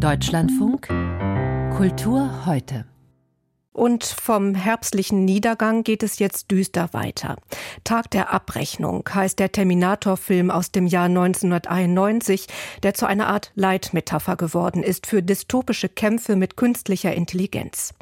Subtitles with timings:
[0.00, 0.88] Deutschlandfunk
[1.76, 2.86] Kultur heute.
[3.70, 7.36] Und vom herbstlichen Niedergang geht es jetzt düster weiter.
[7.84, 12.46] Tag der Abrechnung heißt der Terminator-Film aus dem Jahr 1991,
[12.82, 17.92] der zu einer Art Leitmetapher geworden ist für dystopische Kämpfe mit künstlicher Intelligenz.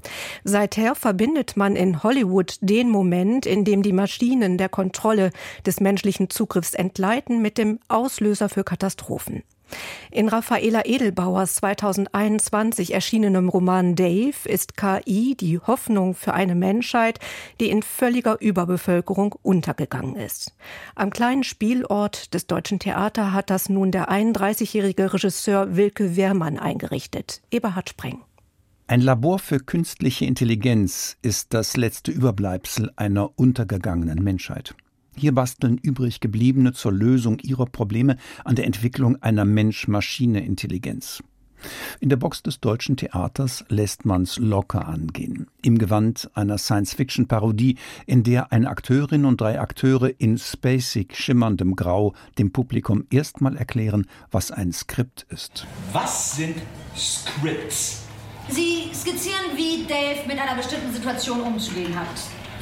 [0.44, 5.32] Seither verbindet man in Hollywood den Moment, in dem die Maschinen der Kontrolle
[5.66, 9.42] des menschlichen Zugriffs entgleiten, mit dem Auslöser für Katastrophen.
[10.10, 17.20] In Raffaela Edelbauers 2021 erschienenem Roman Dave ist KI die Hoffnung für eine Menschheit,
[17.60, 20.54] die in völliger Überbevölkerung untergegangen ist.
[20.94, 27.42] Am kleinen Spielort des Deutschen Theater hat das nun der 31-jährige Regisseur Wilke Wehrmann eingerichtet.
[27.50, 28.20] Eberhard Spreng.
[28.86, 34.74] Ein Labor für künstliche Intelligenz ist das letzte Überbleibsel einer untergegangenen Menschheit.
[35.18, 41.24] Hier basteln übrig gebliebene zur Lösung ihrer Probleme an der Entwicklung einer Mensch-Maschine-Intelligenz.
[41.98, 45.48] In der Box des deutschen Theaters lässt man's locker angehen.
[45.60, 52.14] Im Gewand einer Science-Fiction-Parodie, in der eine Akteurin und drei Akteure in spacig schimmerndem Grau
[52.38, 55.66] dem Publikum erstmal erklären, was ein Skript ist.
[55.92, 56.58] Was sind
[56.96, 58.04] Scripts?
[58.50, 62.06] Sie skizzieren, wie Dave mit einer bestimmten Situation umzugehen hat.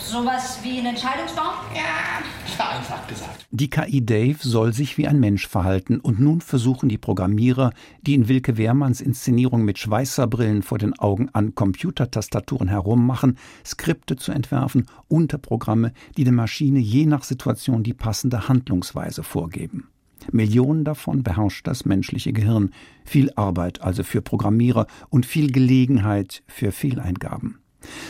[0.07, 1.55] Sowas wie ein Entscheidungsbaum?
[1.75, 2.23] Ja,
[2.57, 3.49] vereinfacht gesagt.
[3.51, 8.15] Die KI Dave soll sich wie ein Mensch verhalten und nun versuchen die Programmierer, die
[8.15, 14.87] in Wilke Wehrmanns Inszenierung mit Schweißerbrillen vor den Augen an Computertastaturen herummachen, Skripte zu entwerfen,
[15.09, 19.89] Unterprogramme, die der Maschine je nach Situation die passende Handlungsweise vorgeben.
[20.31, 22.71] Millionen davon beherrscht das menschliche Gehirn.
[23.05, 27.59] Viel Arbeit also für Programmierer und viel Gelegenheit für Fehleingaben.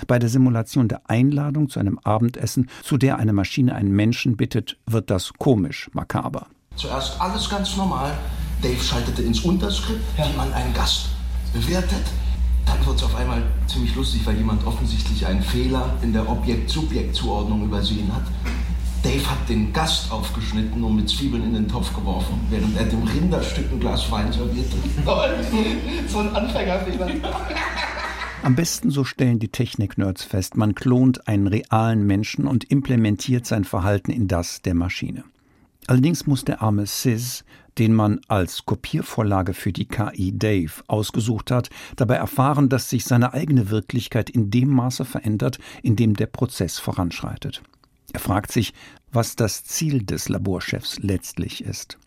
[0.06, 4.78] Bei der Simulation der Einladung zu einem Abendessen, zu der eine Maschine einen Menschen bittet,
[4.86, 6.46] wird das komisch makaber.
[6.76, 8.12] Zuerst alles ganz normal.
[8.62, 11.08] Dave schaltete ins Unterskript, wie man einen Gast
[11.52, 12.04] bewertet.
[12.66, 17.64] Dann wird es auf einmal ziemlich lustig, weil jemand offensichtlich einen Fehler in der Objekt-Subjekt-Zuordnung
[17.64, 18.24] übersehen hat.
[19.02, 23.04] Dave hat den Gast aufgeschnitten und mit Zwiebeln in den Topf geworfen, während er dem
[23.04, 24.76] Rinderstück ein Glas Wein servierte.
[26.08, 27.06] so ein Anfängerfehler.
[28.46, 33.64] Am besten, so stellen die Technik-Nerds fest, man klont einen realen Menschen und implementiert sein
[33.64, 35.24] Verhalten in das der Maschine.
[35.88, 37.44] Allerdings muss der arme Sis,
[37.76, 43.34] den man als Kopiervorlage für die KI Dave ausgesucht hat, dabei erfahren, dass sich seine
[43.34, 47.64] eigene Wirklichkeit in dem Maße verändert, in dem der Prozess voranschreitet.
[48.12, 48.74] Er fragt sich,
[49.10, 51.98] was das Ziel des Laborchefs letztlich ist.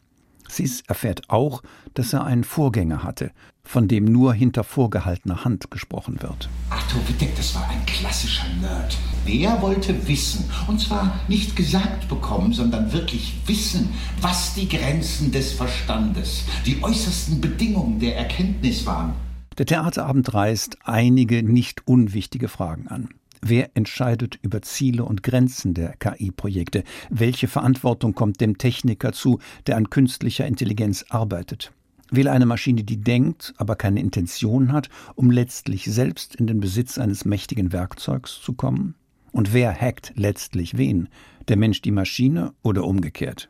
[0.51, 1.61] Sis erfährt auch,
[1.93, 3.31] dass er einen Vorgänger hatte,
[3.63, 6.49] von dem nur hinter vorgehaltener Hand gesprochen wird.
[6.69, 8.97] Arthur Wittek, das war ein klassischer Nerd.
[9.27, 13.89] Der wollte wissen, und zwar nicht gesagt bekommen, sondern wirklich wissen,
[14.21, 19.13] was die Grenzen des Verstandes, die äußersten Bedingungen der Erkenntnis waren.
[19.59, 23.09] Der Theaterabend reißt einige nicht unwichtige Fragen an.
[23.41, 26.83] Wer entscheidet über Ziele und Grenzen der KI-Projekte?
[27.09, 31.71] Welche Verantwortung kommt dem Techniker zu, der an künstlicher Intelligenz arbeitet?
[32.11, 36.97] Will eine Maschine, die denkt, aber keine Intention hat, um letztlich selbst in den Besitz
[36.97, 38.95] eines mächtigen Werkzeugs zu kommen?
[39.31, 41.07] Und wer hackt letztlich wen?
[41.47, 43.49] Der Mensch die Maschine oder umgekehrt?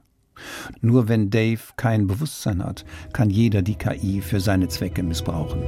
[0.81, 5.61] Nur wenn Dave kein Bewusstsein hat, kann jeder die KI für seine Zwecke missbrauchen.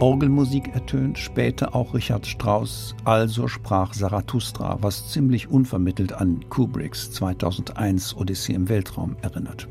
[0.00, 8.16] Orgelmusik ertönt, später auch Richard Strauss, also sprach Zarathustra, was ziemlich unvermittelt an Kubricks 2001
[8.16, 9.66] Odyssee im Weltraum erinnert.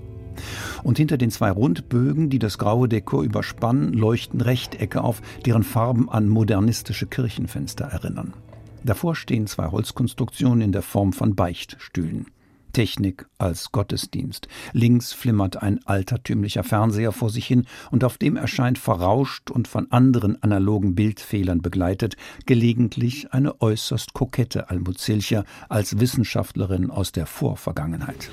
[0.83, 6.09] Und hinter den zwei Rundbögen, die das graue Dekor überspannen, leuchten Rechtecke auf, deren Farben
[6.09, 8.33] an modernistische Kirchenfenster erinnern.
[8.83, 12.25] Davor stehen zwei Holzkonstruktionen in der Form von Beichtstühlen.
[12.77, 14.47] Technik als Gottesdienst.
[14.71, 19.91] Links flimmert ein altertümlicher Fernseher vor sich hin und auf dem erscheint verrauscht und von
[19.91, 28.29] anderen analogen Bildfehlern begleitet gelegentlich eine äußerst kokette Almuzilcher als Wissenschaftlerin aus der Vorvergangenheit.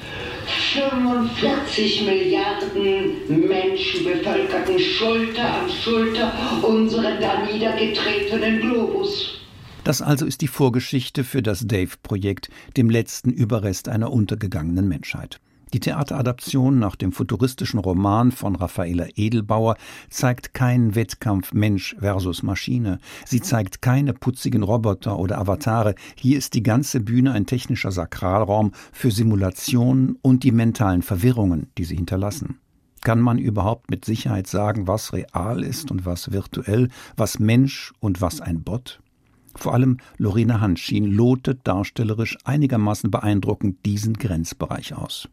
[0.74, 6.30] 45 Milliarden Menschen bevölkerten Schulter an Schulter
[6.62, 9.43] unseren da niedergetretenen Globus.
[9.84, 12.48] Das also ist die Vorgeschichte für das Dave-Projekt,
[12.78, 15.40] dem letzten Überrest einer untergegangenen Menschheit.
[15.74, 19.76] Die Theateradaption nach dem futuristischen Roman von Raffaela Edelbauer
[20.08, 22.98] zeigt keinen Wettkampf Mensch versus Maschine.
[23.26, 25.96] Sie zeigt keine putzigen Roboter oder Avatare.
[26.14, 31.84] Hier ist die ganze Bühne ein technischer Sakralraum für Simulationen und die mentalen Verwirrungen, die
[31.84, 32.58] sie hinterlassen.
[33.02, 38.22] Kann man überhaupt mit Sicherheit sagen, was real ist und was virtuell, was Mensch und
[38.22, 39.00] was ein Bot?
[39.54, 45.28] Vor allem Lorena Hanschin lotet darstellerisch einigermaßen beeindruckend diesen Grenzbereich aus.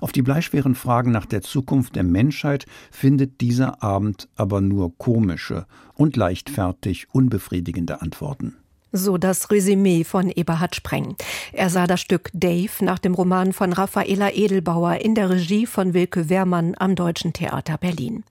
[0.00, 5.66] Auf die bleischweren Fragen nach der Zukunft der Menschheit findet dieser Abend aber nur komische
[5.94, 8.56] und leichtfertig unbefriedigende Antworten.
[8.92, 11.16] So das Resümee von Eberhard Spreng.
[11.52, 15.92] Er sah das Stück Dave nach dem Roman von Raffaela Edelbauer in der Regie von
[15.92, 18.24] Wilke Wehrmann am Deutschen Theater Berlin.